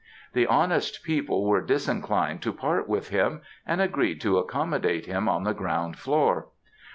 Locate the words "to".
2.41-2.51, 4.21-4.39